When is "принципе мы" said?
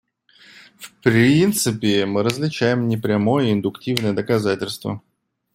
1.03-2.23